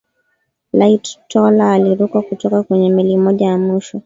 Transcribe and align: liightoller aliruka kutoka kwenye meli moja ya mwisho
liightoller 0.73 1.67
aliruka 1.73 2.21
kutoka 2.21 2.63
kwenye 2.63 2.89
meli 2.89 3.17
moja 3.17 3.45
ya 3.47 3.57
mwisho 3.57 3.99